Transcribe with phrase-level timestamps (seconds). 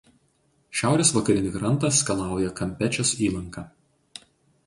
[0.79, 3.67] Šiaurės vakarinį krantą skalauja Kampečės įlanka.